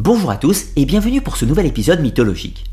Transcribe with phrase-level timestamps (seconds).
[0.00, 2.66] Bonjour à tous et bienvenue pour ce nouvel épisode mythologique.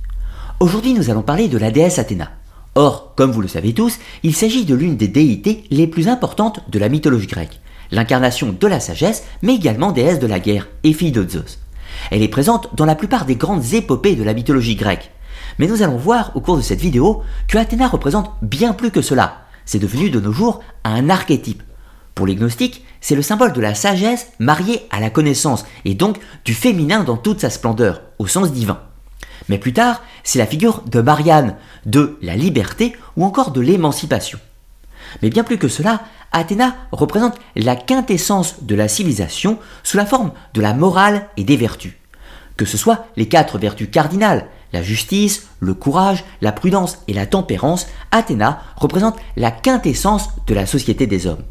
[0.59, 2.29] Aujourd'hui nous allons parler de la déesse Athéna.
[2.75, 6.59] Or, comme vous le savez tous, il s'agit de l'une des déités les plus importantes
[6.69, 7.59] de la mythologie grecque,
[7.89, 11.57] l'incarnation de la sagesse mais également déesse de la guerre et fille de Zeus.
[12.11, 15.09] Elle est présente dans la plupart des grandes épopées de la mythologie grecque.
[15.57, 19.01] Mais nous allons voir au cours de cette vidéo que Athéna représente bien plus que
[19.01, 19.45] cela.
[19.65, 21.63] C'est devenu de nos jours un archétype.
[22.15, 26.17] Pour les gnostiques, c'est le symbole de la sagesse mariée à la connaissance, et donc
[26.45, 28.79] du féminin dans toute sa splendeur, au sens divin.
[29.49, 34.39] Mais plus tard, c'est la figure de Marianne, de la liberté ou encore de l'émancipation.
[35.21, 40.31] Mais bien plus que cela, Athéna représente la quintessence de la civilisation sous la forme
[40.53, 41.93] de la morale et des vertus.
[42.57, 47.25] Que ce soit les quatre vertus cardinales, la justice, le courage, la prudence et la
[47.25, 51.43] tempérance, Athéna représente la quintessence de la société des hommes.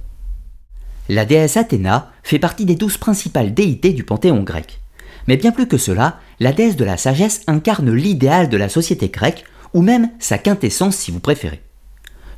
[1.11, 4.81] La déesse Athéna fait partie des douze principales déités du panthéon grec.
[5.29, 9.09] Mais bien plus que cela, la déesse de la sagesse incarne l'idéal de la société
[9.09, 11.61] grecque, ou même sa quintessence si vous préférez.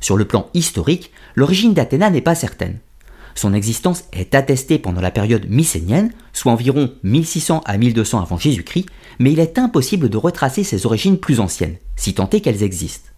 [0.01, 2.79] Sur le plan historique, l'origine d'Athéna n'est pas certaine.
[3.35, 8.87] Son existence est attestée pendant la période mycénienne, soit environ 1600 à 1200 avant Jésus-Christ,
[9.19, 13.09] mais il est impossible de retracer ses origines plus anciennes, si tant est qu'elles existent.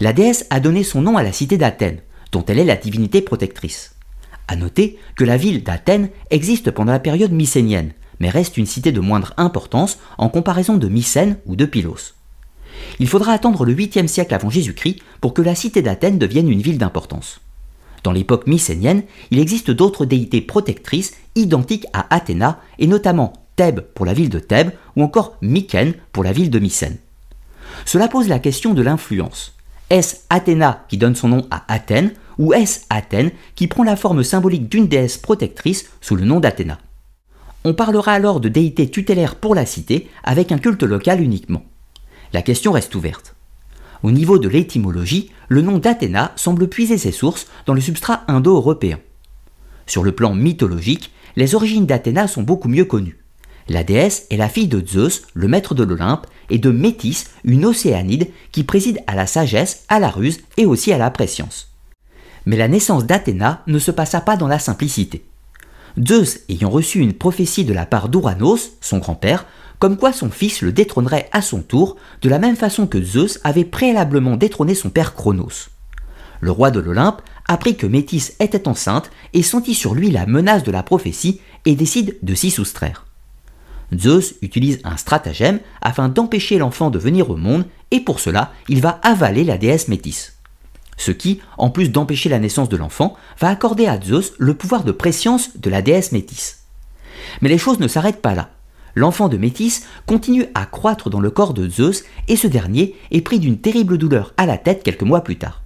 [0.00, 2.00] La déesse a donné son nom à la cité d'Athènes,
[2.32, 3.95] dont elle est la divinité protectrice.
[4.48, 8.92] À noter que la ville d'Athènes existe pendant la période mycénienne, mais reste une cité
[8.92, 12.14] de moindre importance en comparaison de Mycène ou de Pylos.
[12.98, 16.60] Il faudra attendre le 8e siècle avant Jésus-Christ pour que la cité d'Athènes devienne une
[16.62, 17.40] ville d'importance.
[18.02, 24.06] Dans l'époque mycénienne, il existe d'autres déités protectrices identiques à Athéna, et notamment Thèbes pour
[24.06, 26.98] la ville de Thèbes ou encore Mycène pour la ville de Mycène.
[27.84, 29.54] Cela pose la question de l'influence.
[29.90, 34.22] Est-ce Athéna qui donne son nom à Athènes ou est-ce Athènes qui prend la forme
[34.22, 36.78] symbolique d'une déesse protectrice sous le nom d'Athéna
[37.64, 41.64] On parlera alors de déité tutélaire pour la cité avec un culte local uniquement.
[42.32, 43.34] La question reste ouverte.
[44.02, 48.98] Au niveau de l'étymologie, le nom d'Athéna semble puiser ses sources dans le substrat indo-européen.
[49.86, 53.18] Sur le plan mythologique, les origines d'Athéna sont beaucoup mieux connues.
[53.68, 57.64] La déesse est la fille de Zeus, le maître de l'Olympe, et de Métis, une
[57.64, 61.75] océanide qui préside à la sagesse, à la ruse et aussi à la préscience.
[62.46, 65.24] Mais la naissance d'Athéna ne se passa pas dans la simplicité.
[65.98, 69.46] Zeus ayant reçu une prophétie de la part d'Ouranos, son grand-père,
[69.78, 73.40] comme quoi son fils le détrônerait à son tour, de la même façon que Zeus
[73.44, 75.68] avait préalablement détrôné son père Chronos.
[76.40, 80.62] Le roi de l'Olympe apprit que Métis était enceinte et sentit sur lui la menace
[80.62, 83.06] de la prophétie et décide de s'y soustraire.
[83.94, 88.80] Zeus utilise un stratagème afin d'empêcher l'enfant de venir au monde et pour cela il
[88.80, 90.35] va avaler la déesse Métis
[90.96, 94.84] ce qui, en plus d'empêcher la naissance de l'enfant, va accorder à Zeus le pouvoir
[94.84, 96.64] de préscience de la déesse Métis.
[97.42, 98.50] Mais les choses ne s'arrêtent pas là.
[98.94, 103.20] L'enfant de Métis continue à croître dans le corps de Zeus et ce dernier est
[103.20, 105.62] pris d'une terrible douleur à la tête quelques mois plus tard.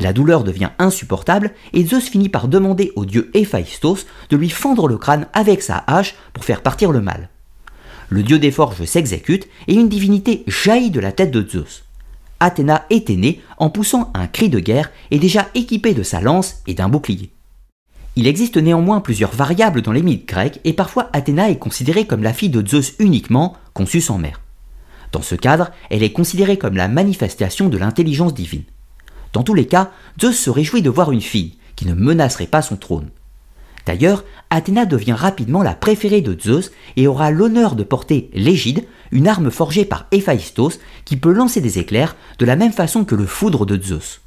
[0.00, 4.88] La douleur devient insupportable et Zeus finit par demander au dieu Héphaïstos de lui fendre
[4.88, 7.28] le crâne avec sa hache pour faire partir le mal.
[8.08, 11.84] Le dieu des forges s'exécute et une divinité jaillit de la tête de Zeus.
[12.40, 16.62] Athéna était née en poussant un cri de guerre et déjà équipée de sa lance
[16.66, 17.30] et d'un bouclier.
[18.16, 22.22] Il existe néanmoins plusieurs variables dans les mythes grecs et parfois Athéna est considérée comme
[22.22, 24.40] la fille de Zeus uniquement, conçue sans mère.
[25.12, 28.64] Dans ce cadre, elle est considérée comme la manifestation de l'intelligence divine.
[29.32, 32.62] Dans tous les cas, Zeus se réjouit de voir une fille qui ne menacerait pas
[32.62, 33.10] son trône.
[33.88, 39.26] D'ailleurs, Athéna devient rapidement la préférée de Zeus et aura l'honneur de porter l'égide, une
[39.26, 43.24] arme forgée par Héphaïstos qui peut lancer des éclairs de la même façon que le
[43.24, 44.20] foudre de Zeus.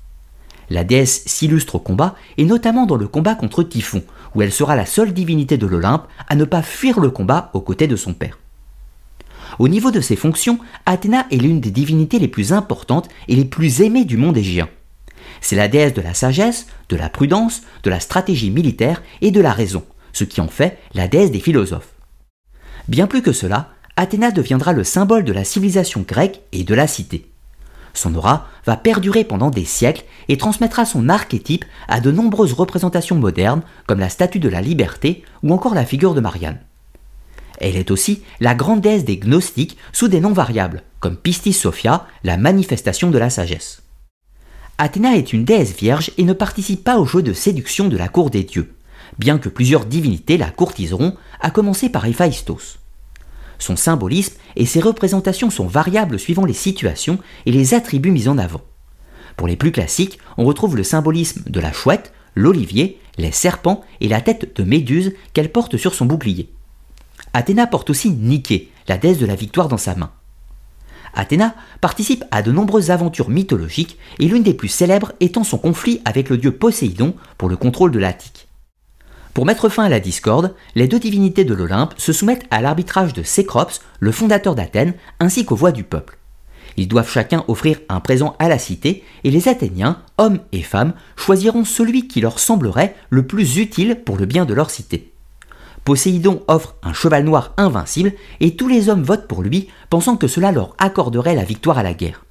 [0.71, 4.01] La déesse s'illustre au combat et notamment dans le combat contre Typhon,
[4.33, 7.61] où elle sera la seule divinité de l'Olympe à ne pas fuir le combat aux
[7.61, 8.39] côtés de son père.
[9.59, 10.57] Au niveau de ses fonctions,
[10.87, 14.69] Athéna est l'une des divinités les plus importantes et les plus aimées du monde égéen.
[15.41, 19.41] C'est la déesse de la sagesse, de la prudence, de la stratégie militaire et de
[19.41, 21.89] la raison, ce qui en fait la déesse des philosophes.
[22.87, 26.87] Bien plus que cela, Athéna deviendra le symbole de la civilisation grecque et de la
[26.87, 27.31] cité.
[27.93, 33.17] Son aura va perdurer pendant des siècles et transmettra son archétype à de nombreuses représentations
[33.17, 36.59] modernes comme la statue de la liberté ou encore la figure de Marianne.
[37.59, 42.07] Elle est aussi la grande déesse des gnostiques sous des noms variables, comme Pistis Sophia,
[42.23, 43.83] la manifestation de la sagesse.
[44.83, 48.07] Athéna est une déesse vierge et ne participe pas au jeu de séduction de la
[48.07, 48.73] cour des dieux,
[49.19, 52.79] bien que plusieurs divinités la courtiseront, à commencer par Héphaïstos.
[53.59, 58.39] Son symbolisme et ses représentations sont variables suivant les situations et les attributs mis en
[58.39, 58.61] avant.
[59.37, 64.07] Pour les plus classiques, on retrouve le symbolisme de la chouette, l'olivier, les serpents et
[64.07, 66.49] la tête de Méduse qu'elle porte sur son bouclier.
[67.33, 70.11] Athéna porte aussi Nike, la déesse de la victoire dans sa main.
[71.13, 76.01] Athéna participe à de nombreuses aventures mythologiques et l'une des plus célèbres étant son conflit
[76.05, 78.47] avec le dieu Poséidon pour le contrôle de l'Attique.
[79.33, 83.13] Pour mettre fin à la discorde, les deux divinités de l'Olympe se soumettent à l'arbitrage
[83.13, 86.17] de Cécrops, le fondateur d'Athènes, ainsi qu'aux voix du peuple.
[86.77, 90.93] Ils doivent chacun offrir un présent à la cité et les Athéniens, hommes et femmes,
[91.15, 95.10] choisiront celui qui leur semblerait le plus utile pour le bien de leur cité.
[95.83, 100.27] Poséidon offre un cheval noir invincible et tous les hommes votent pour lui, pensant que
[100.27, 102.23] cela leur accorderait la victoire à la guerre.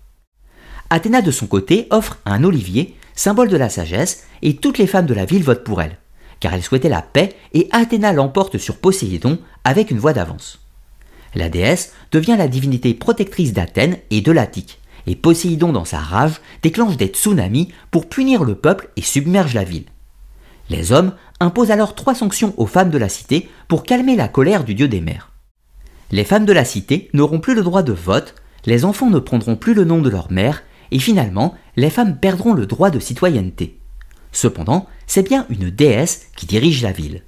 [0.89, 5.07] Athéna de son côté offre un olivier, symbole de la sagesse, et toutes les femmes
[5.07, 5.99] de la ville votent pour elle,
[6.39, 10.61] car elle souhaitait la paix et Athéna l'emporte sur Poséidon avec une voix d'avance.
[11.35, 16.41] La déesse devient la divinité protectrice d'Athènes et de l'Attique, et Poséidon dans sa rage
[16.63, 19.87] déclenche des tsunamis pour punir le peuple et submerge la ville.
[20.71, 24.65] Les hommes imposent alors trois sanctions aux femmes de la cité pour calmer la colère
[24.65, 25.33] du dieu des mers.
[26.13, 28.37] Les femmes de la cité n'auront plus le droit de vote,
[28.67, 30.63] les enfants ne prendront plus le nom de leur mère,
[30.93, 33.79] et finalement, les femmes perdront le droit de citoyenneté.
[34.33, 37.23] Cependant, c'est bien une déesse qui dirige la ville.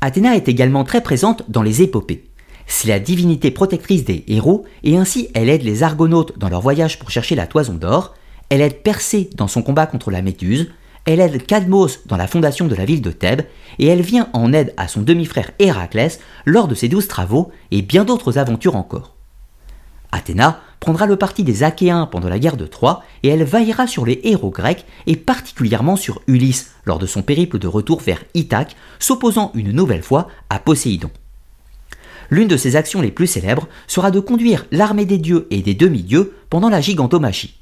[0.00, 2.24] Athéna est également très présente dans les épopées.
[2.66, 6.98] C'est la divinité protectrice des héros, et ainsi elle aide les argonautes dans leur voyage
[6.98, 8.14] pour chercher la toison d'or,
[8.50, 10.70] elle aide Persée dans son combat contre la Méduse,
[11.08, 13.46] elle aide Cadmos dans la fondation de la ville de Thèbes,
[13.78, 17.80] et elle vient en aide à son demi-frère Héraclès lors de ses douze travaux et
[17.80, 19.14] bien d'autres aventures encore.
[20.12, 24.04] Athéna prendra le parti des Achéens pendant la guerre de Troie et elle veillera sur
[24.04, 28.76] les héros grecs et particulièrement sur Ulysse lors de son périple de retour vers Ithaque,
[28.98, 31.10] s'opposant une nouvelle fois à Poséidon.
[32.28, 35.74] L'une de ses actions les plus célèbres sera de conduire l'armée des dieux et des
[35.74, 37.54] demi-dieux pendant la gigantomachie.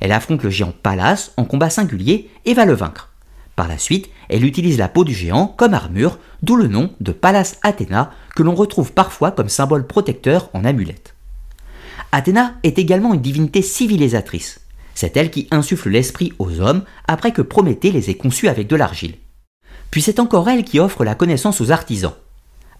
[0.00, 3.10] Elle affronte le géant Pallas en combat singulier et va le vaincre.
[3.56, 7.12] Par la suite, elle utilise la peau du géant comme armure, d'où le nom de
[7.12, 11.14] Pallas Athéna que l'on retrouve parfois comme symbole protecteur en amulette.
[12.10, 14.60] Athéna est également une divinité civilisatrice.
[14.94, 18.76] C'est elle qui insuffle l'esprit aux hommes après que Prométhée les ait conçus avec de
[18.76, 19.16] l'argile.
[19.90, 22.14] Puis c'est encore elle qui offre la connaissance aux artisans.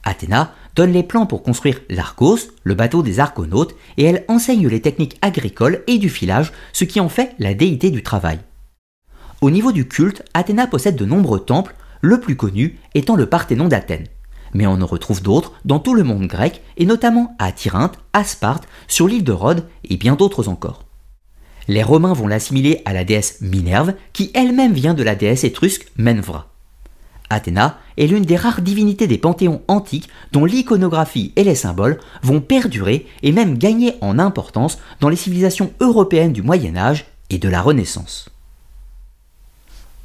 [0.04, 4.80] Athéna donne les plans pour construire l'Argos, le bateau des argonautes, et elle enseigne les
[4.80, 8.38] techniques agricoles et du filage, ce qui en fait la déité du travail.
[9.40, 13.68] Au niveau du culte, Athéna possède de nombreux temples, le plus connu étant le Parthénon
[13.68, 14.08] d'Athènes.
[14.52, 18.24] Mais on en retrouve d'autres dans tout le monde grec, et notamment à Tyrinthe, à
[18.24, 20.84] Sparte, sur l'île de Rhodes et bien d'autres encore.
[21.66, 25.88] Les Romains vont l'assimiler à la déesse Minerve, qui elle-même vient de la déesse étrusque
[25.96, 26.53] Menvra.
[27.34, 32.40] Athéna est l'une des rares divinités des panthéons antiques dont l'iconographie et les symboles vont
[32.40, 37.48] perdurer et même gagner en importance dans les civilisations européennes du Moyen Âge et de
[37.48, 38.30] la Renaissance.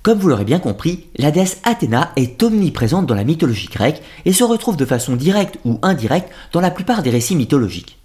[0.01, 4.33] Comme vous l'aurez bien compris, la déesse Athéna est omniprésente dans la mythologie grecque et
[4.33, 7.99] se retrouve de façon directe ou indirecte dans la plupart des récits mythologiques.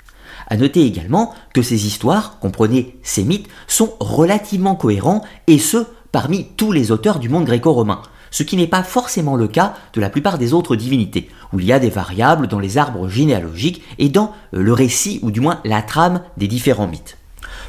[0.48, 6.48] A noter également que ces histoires, comprenez ces mythes, sont relativement cohérents et ce, parmi
[6.56, 8.02] tous les auteurs du monde gréco-romain,
[8.34, 11.66] ce qui n'est pas forcément le cas de la plupart des autres divinités, où il
[11.66, 15.40] y a des variables dans les arbres généalogiques et dans euh, le récit ou du
[15.40, 17.16] moins la trame des différents mythes.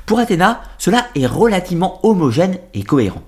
[0.07, 3.21] Pour Athéna, cela est relativement homogène et cohérent.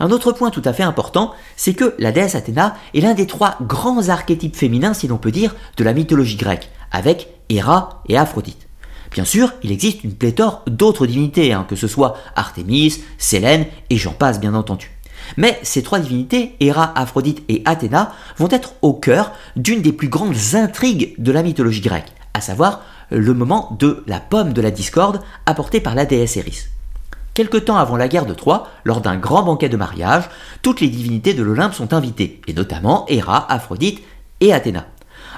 [0.00, 3.28] Un autre point tout à fait important, c'est que la déesse Athéna est l'un des
[3.28, 8.18] trois grands archétypes féminins, si l'on peut dire, de la mythologie grecque, avec Héra et
[8.18, 8.66] Aphrodite.
[9.12, 13.98] Bien sûr, il existe une pléthore d'autres divinités, hein, que ce soit Artémis, Sélène et
[13.98, 14.93] j'en passe bien entendu.
[15.36, 20.08] Mais ces trois divinités, Héra, Aphrodite et Athéna, vont être au cœur d'une des plus
[20.08, 24.70] grandes intrigues de la mythologie grecque, à savoir le moment de la pomme de la
[24.70, 26.66] discorde apportée par la déesse Eris.
[27.34, 30.30] Quelque temps avant la guerre de Troie, lors d'un grand banquet de mariage,
[30.62, 34.02] toutes les divinités de l'Olympe sont invitées, et notamment Héra, Aphrodite
[34.40, 34.86] et Athéna.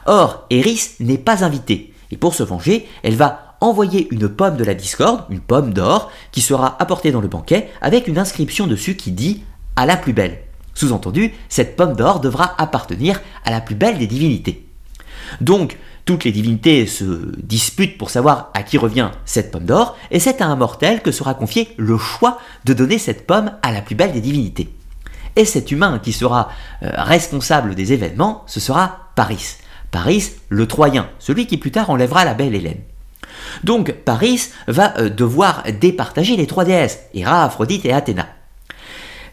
[0.05, 4.64] Or, Eris n'est pas invitée, et pour se venger, elle va envoyer une pomme de
[4.64, 8.97] la discorde, une pomme d'or, qui sera apportée dans le banquet avec une inscription dessus
[8.97, 9.43] qui dit
[9.76, 10.38] à la plus belle.
[10.75, 14.66] Sous-entendu, cette pomme d'or devra appartenir à la plus belle des divinités.
[15.40, 20.21] Donc, toutes les divinités se disputent pour savoir à qui revient cette pomme d'or, et
[20.21, 23.83] c'est à un mortel que sera confié le choix de donner cette pomme à la
[23.83, 24.68] plus belle des divinités.
[25.35, 26.50] Et cet humain qui sera
[26.83, 29.56] euh, responsable des événements, ce sera Paris.
[29.90, 32.80] Paris, le Troyen, celui qui plus tard enlèvera la belle Hélène.
[33.64, 38.26] Donc Paris va euh, devoir départager les trois déesses, Héra, Aphrodite et Athéna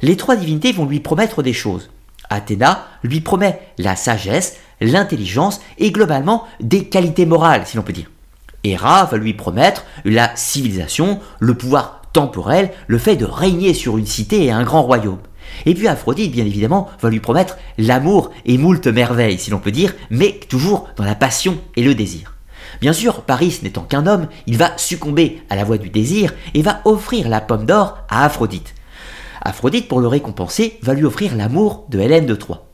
[0.03, 1.89] les trois divinités vont lui promettre des choses.
[2.29, 8.11] Athéna lui promet la sagesse, l'intelligence et globalement des qualités morales, si l'on peut dire.
[8.65, 14.05] Héra va lui promettre la civilisation, le pouvoir temporel, le fait de régner sur une
[14.05, 15.19] cité et un grand royaume.
[15.65, 19.71] Et puis Aphrodite, bien évidemment, va lui promettre l'amour et moult merveilles, si l'on peut
[19.71, 22.35] dire, mais toujours dans la passion et le désir.
[22.81, 26.61] Bien sûr, Paris n'étant qu'un homme, il va succomber à la voie du désir et
[26.61, 28.73] va offrir la pomme d'or à Aphrodite.
[29.43, 32.65] Aphrodite, pour le récompenser, va lui offrir l'amour de Hélène de Troie.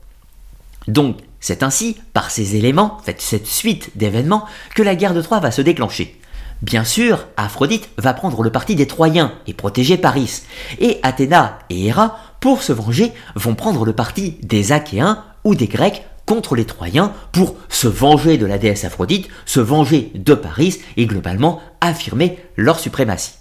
[0.87, 4.45] Donc, c'est ainsi, par ces éléments, cette suite d'événements,
[4.75, 6.19] que la guerre de Troie va se déclencher.
[6.61, 10.43] Bien sûr, Aphrodite va prendre le parti des Troyens et protéger Paris.
[10.79, 15.67] Et Athéna et Héra, pour se venger, vont prendre le parti des Achéens ou des
[15.67, 20.79] Grecs contre les Troyens pour se venger de la déesse Aphrodite, se venger de Paris
[20.97, 23.38] et globalement affirmer leur suprématie.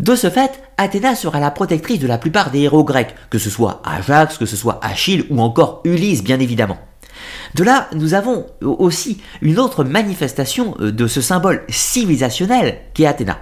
[0.00, 3.50] De ce fait, Athéna sera la protectrice de la plupart des héros grecs, que ce
[3.50, 6.78] soit Ajax, que ce soit Achille ou encore Ulysse bien évidemment.
[7.54, 13.40] De là, nous avons aussi une autre manifestation euh, de ce symbole civilisationnel qu'est Athéna.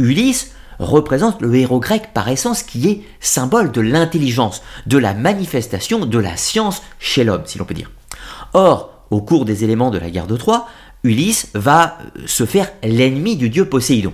[0.00, 0.50] Ulysse
[0.80, 6.18] représente le héros grec par essence qui est symbole de l'intelligence, de la manifestation de
[6.18, 7.92] la science chez l'homme, si l'on peut dire.
[8.54, 10.66] Or, au cours des éléments de la guerre de Troie,
[11.04, 14.12] Ulysse va euh, se faire l'ennemi du dieu Poséidon.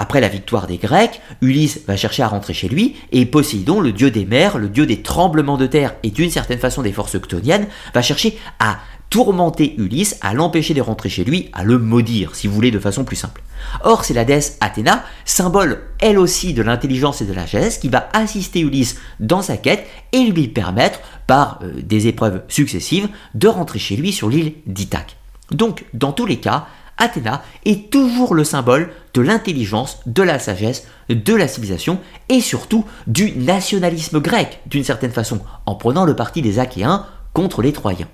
[0.00, 3.92] Après la victoire des Grecs, Ulysse va chercher à rentrer chez lui, et Poséidon, le
[3.92, 7.16] dieu des mers, le dieu des tremblements de terre et d'une certaine façon des forces
[7.16, 8.78] octoniennes, va chercher à
[9.10, 12.78] tourmenter Ulysse, à l'empêcher de rentrer chez lui, à le maudire, si vous voulez, de
[12.78, 13.42] façon plus simple.
[13.82, 17.90] Or, c'est la déesse Athéna, symbole elle aussi de l'intelligence et de la sagesse, qui
[17.90, 23.48] va assister Ulysse dans sa quête et lui permettre, par euh, des épreuves successives, de
[23.48, 25.18] rentrer chez lui sur l'île d'Ithaque.
[25.50, 26.68] Donc, dans tous les cas,
[27.00, 31.98] Athéna est toujours le symbole de l'intelligence, de la sagesse, de la civilisation
[32.28, 37.62] et surtout du nationalisme grec, d'une certaine façon, en prenant le parti des Achéens contre
[37.62, 38.08] les Troyens.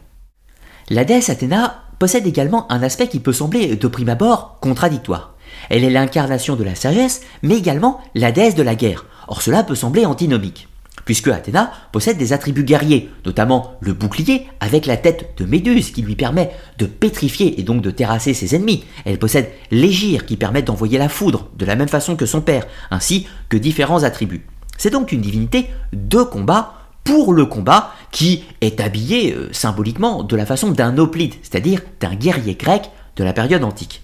[0.88, 5.34] La déesse Athéna possède également un aspect qui peut sembler de prime abord contradictoire.
[5.70, 9.06] Elle est l'incarnation de la sagesse, mais également la déesse de la guerre.
[9.28, 10.68] Or cela peut sembler antinomique
[11.06, 16.02] puisque Athéna possède des attributs guerriers, notamment le bouclier avec la tête de Méduse qui
[16.02, 18.84] lui permet de pétrifier et donc de terrasser ses ennemis.
[19.06, 22.66] Elle possède l'égir qui permet d'envoyer la foudre, de la même façon que son père,
[22.90, 24.44] ainsi que différents attributs.
[24.76, 30.36] C'est donc une divinité de combat pour le combat qui est habillée euh, symboliquement de
[30.36, 34.02] la façon d'un hoplite, c'est-à-dire d'un guerrier grec de la période antique.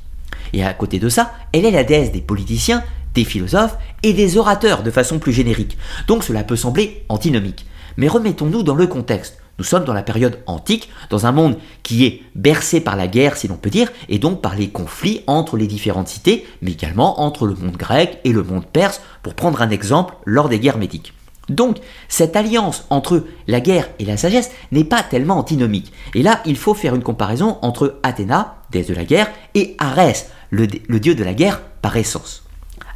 [0.53, 4.37] Et à côté de ça, elle est la déesse des politiciens des philosophes et des
[4.37, 5.77] orateurs de façon plus générique.
[6.07, 7.67] Donc cela peut sembler antinomique.
[7.97, 9.39] Mais remettons-nous dans le contexte.
[9.59, 13.37] Nous sommes dans la période antique, dans un monde qui est bercé par la guerre,
[13.37, 17.21] si l'on peut dire, et donc par les conflits entre les différentes cités, mais également
[17.21, 20.79] entre le monde grec et le monde perse, pour prendre un exemple lors des guerres
[20.79, 21.13] médiques.
[21.49, 21.79] Donc,
[22.09, 25.93] cette alliance entre la guerre et la sagesse n'est pas tellement antinomique.
[26.15, 30.31] Et là, il faut faire une comparaison entre Athéna, déesse de la guerre, et Arès,
[30.51, 30.67] le
[30.99, 32.42] dieu de la guerre par essence.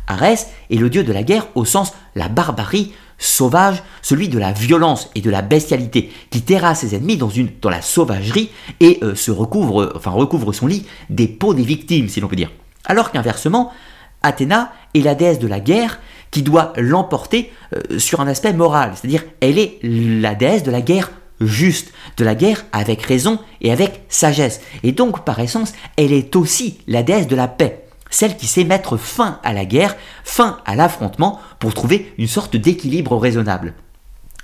[0.06, 4.52] Arès est le dieu de la guerre au sens la barbarie sauvage, celui de la
[4.52, 7.30] violence et de la bestialité, qui terrasse ses ennemis dans,
[7.70, 12.20] la sauvagerie et euh, se recouvre, enfin, recouvre son lit des peaux des victimes, si
[12.20, 12.50] l'on peut dire.
[12.84, 13.72] Alors qu'inversement,
[14.22, 15.98] Athéna est la déesse de la guerre
[16.30, 20.82] qui doit l'emporter euh, sur un aspect moral, c'est-à-dire elle est la déesse de la
[20.82, 21.10] guerre
[21.40, 24.60] juste, de la guerre avec raison et avec sagesse.
[24.82, 28.64] Et donc, par essence, elle est aussi la déesse de la paix celle qui sait
[28.64, 33.74] mettre fin à la guerre, fin à l'affrontement, pour trouver une sorte d'équilibre raisonnable.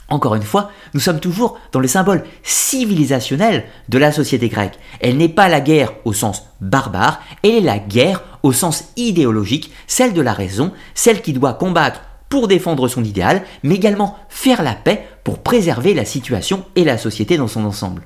[0.08, 4.78] Encore une fois, nous sommes toujours dans le symbole civilisationnel de la société grecque.
[5.00, 9.72] Elle n'est pas la guerre au sens barbare, elle est la guerre au sens idéologique,
[9.86, 14.62] celle de la raison, celle qui doit combattre pour défendre son idéal, mais également faire
[14.62, 18.02] la paix pour préserver la situation et la société dans son ensemble.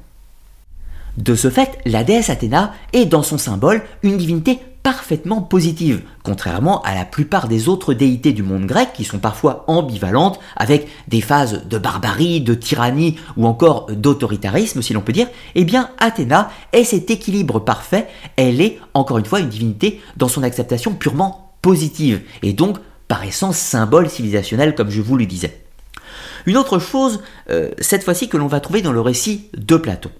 [1.16, 6.80] De ce fait, la déesse Athéna est dans son symbole une divinité parfaitement positive, contrairement
[6.82, 11.20] à la plupart des autres déités du monde grec qui sont parfois ambivalentes, avec des
[11.20, 15.26] phases de barbarie, de tyrannie ou encore d'autoritarisme si l'on peut dire,
[15.56, 20.28] eh bien Athéna est cet équilibre parfait, elle est encore une fois une divinité dans
[20.28, 22.78] son acceptation purement positive, et donc
[23.08, 25.64] par essence symbole civilisationnel comme je vous le disais.
[26.46, 30.12] Une autre chose, euh, cette fois-ci que l'on va trouver dans le récit de Platon.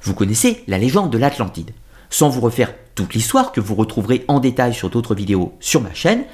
[0.00, 1.72] Vous connaissez la légende de l'Atlantide
[2.08, 5.92] sans vous refaire toute l'histoire que vous retrouverez en détail sur d'autres vidéos sur ma
[5.94, 6.24] chaîne,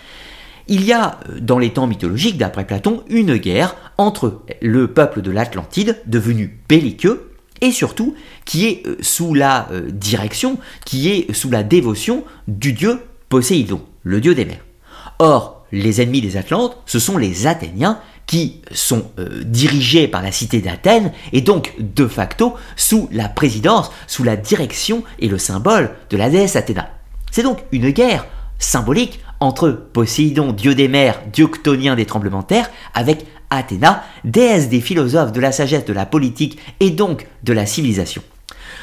[0.68, 5.20] il y a euh, dans les temps mythologiques, d'après Platon, une guerre entre le peuple
[5.20, 8.14] de l'Atlantide, devenu belliqueux, et surtout
[8.44, 13.82] qui est euh, sous la euh, direction, qui est sous la dévotion du dieu Poséidon,
[14.02, 14.64] le dieu des mers.
[15.18, 20.30] Or, les ennemis des Atlantes, ce sont les Athéniens qui sont euh, dirigés par la
[20.30, 25.90] cité d'Athènes et donc de facto sous la présidence, sous la direction et le symbole
[26.10, 26.90] de la déesse Athéna.
[27.32, 28.26] C'est donc une guerre
[28.58, 34.68] symbolique entre Poséidon, dieu des mers, dieu ctonien des tremblements de terre, avec Athéna, déesse
[34.68, 38.22] des philosophes, de la sagesse, de la politique et donc de la civilisation.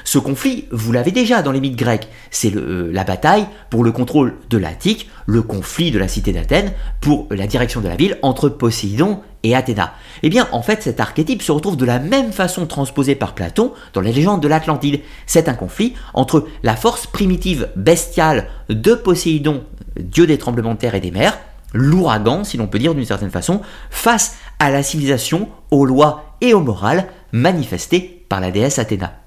[0.07, 3.91] Ce conflit, vous l'avez déjà dans les mythes grecs, c'est euh, la bataille pour le
[3.91, 6.71] contrôle de l'Attique, le conflit de la cité d'Athènes
[7.01, 9.95] pour la direction de la ville entre Poséidon et Athéna.
[10.23, 13.73] Eh bien, en fait, cet archétype se retrouve de la même façon transposé par Platon
[13.91, 15.01] dans les légendes de l'Atlantide.
[15.25, 19.65] C'est un conflit entre la force primitive bestiale de Poséidon,
[19.99, 21.37] dieu des tremblements de terre et des mers,
[21.73, 23.59] l'ouragan, si l'on peut dire d'une certaine façon,
[23.89, 29.26] face à la civilisation, aux lois et aux morales manifestées par la déesse Athéna.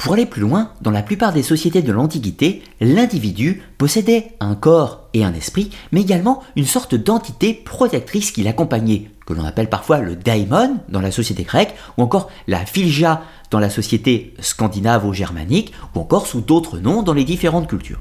[0.00, 5.10] Pour aller plus loin, dans la plupart des sociétés de l'Antiquité, l'individu possédait un corps
[5.12, 9.98] et un esprit, mais également une sorte d'entité protectrice qui l'accompagnait, que l'on appelle parfois
[9.98, 15.12] le daimon dans la société grecque, ou encore la philja dans la société scandinave ou
[15.12, 18.00] germanique, ou encore sous d'autres noms dans les différentes cultures.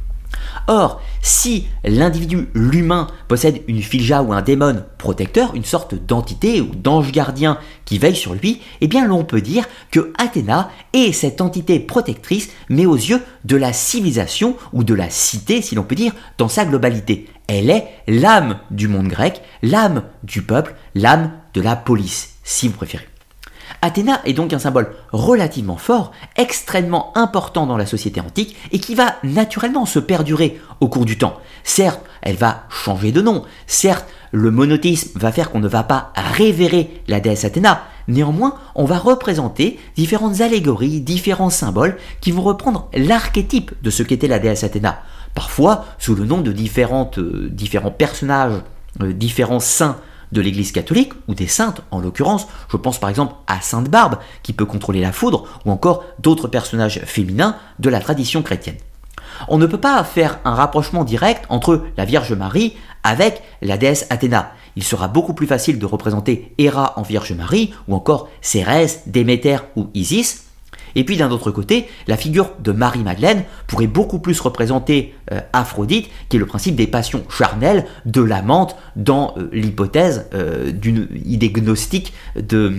[0.68, 6.76] Or, si l'individu, l'humain, possède une filja ou un démon protecteur, une sorte d'entité ou
[6.76, 11.42] d'ange gardien qui veille sur lui, eh bien l'on peut dire que Athéna est cette
[11.42, 15.96] entité protectrice, mais aux yeux de la civilisation ou de la cité, si l'on peut
[15.96, 17.28] dire, dans sa globalité.
[17.48, 22.76] Elle est l'âme du monde grec, l'âme du peuple, l'âme de la police, si vous
[22.76, 23.08] préférez.
[23.82, 28.96] Athéna est donc un symbole relativement fort, extrêmement important dans la société antique et qui
[28.96, 31.40] va naturellement se perdurer au cours du temps.
[31.64, 36.12] Certes, elle va changer de nom, certes, le monothéisme va faire qu'on ne va pas
[36.16, 42.90] révérer la déesse Athéna, néanmoins, on va représenter différentes allégories, différents symboles qui vont reprendre
[42.94, 45.02] l'archétype de ce qu'était la déesse Athéna,
[45.34, 48.62] parfois sous le nom de différentes, euh, différents personnages,
[49.02, 49.98] euh, différents saints
[50.32, 54.18] de l'Église catholique, ou des saintes en l'occurrence, je pense par exemple à Sainte Barbe,
[54.44, 58.78] qui peut contrôler la foudre, ou encore d'autres personnages féminins de la tradition chrétienne.
[59.48, 64.06] On ne peut pas faire un rapprochement direct entre la Vierge Marie avec la déesse
[64.10, 64.52] Athéna.
[64.76, 69.58] Il sera beaucoup plus facile de représenter Héra en Vierge Marie, ou encore Cérès, Déméter
[69.76, 70.49] ou Isis,
[70.96, 76.10] et puis d'un autre côté, la figure de Marie-Madeleine pourrait beaucoup plus représenter euh, Aphrodite,
[76.30, 81.50] qui est le principe des passions charnelles de l'amante dans euh, l'hypothèse euh, d'une idée
[81.50, 82.74] gnostique de,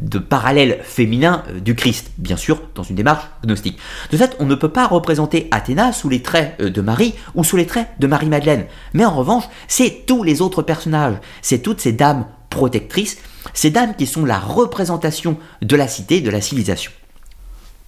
[0.00, 3.78] de parallèle féminin du Christ, bien sûr dans une démarche gnostique.
[4.10, 7.56] De fait, on ne peut pas représenter Athéna sous les traits de Marie ou sous
[7.56, 8.66] les traits de Marie-Madeleine.
[8.94, 13.18] Mais en revanche, c'est tous les autres personnages, c'est toutes ces dames protectrices,
[13.54, 16.92] ces dames qui sont la représentation de la cité, de la civilisation.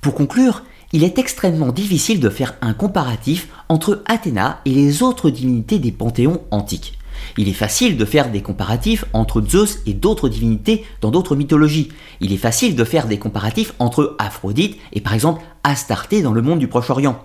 [0.04, 5.30] Pour conclure, il est extrêmement difficile de faire un comparatif entre Athéna et les autres
[5.30, 6.98] divinités des panthéons antiques.
[7.38, 11.88] Il est facile de faire des comparatifs entre Zeus et d'autres divinités dans d'autres mythologies.
[12.20, 16.42] Il est facile de faire des comparatifs entre Aphrodite et par exemple Astarté dans le
[16.42, 17.24] monde du Proche-Orient.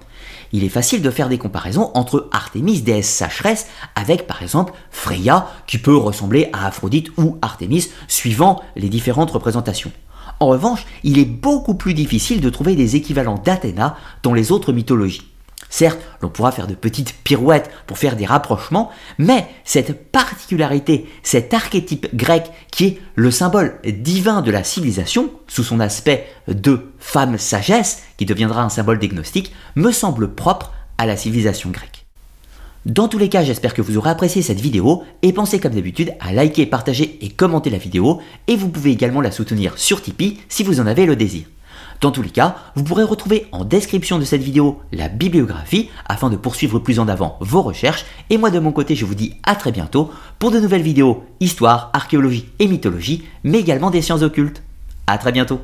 [0.53, 5.49] Il est facile de faire des comparaisons entre Artémis, déesse sacheresse, avec par exemple Freya,
[5.67, 9.91] qui peut ressembler à Aphrodite ou Artémis, suivant les différentes représentations.
[10.39, 14.71] En revanche, il est beaucoup plus difficile de trouver des équivalents d'Athéna dans les autres
[14.71, 15.29] mythologies.
[15.69, 21.53] Certes, l'on pourra faire de petites pirouettes pour faire des rapprochements, mais cette particularité, cet
[21.53, 27.37] archétype grec qui est le symbole divin de la civilisation, sous son aspect de femme
[27.37, 31.98] sagesse, qui deviendra un symbole d'agnostique, me semble propre à la civilisation grecque.
[32.89, 36.15] Dans tous les cas, j'espère que vous aurez apprécié cette vidéo et pensez comme d'habitude
[36.19, 40.39] à liker, partager et commenter la vidéo et vous pouvez également la soutenir sur Tipeee
[40.49, 41.43] si vous en avez le désir.
[42.01, 46.31] Dans tous les cas, vous pourrez retrouver en description de cette vidéo la bibliographie afin
[46.31, 49.35] de poursuivre plus en avant vos recherches et moi de mon côté je vous dis
[49.43, 54.23] à très bientôt pour de nouvelles vidéos histoire, archéologie et mythologie mais également des sciences
[54.23, 54.63] occultes.
[55.05, 55.61] A très bientôt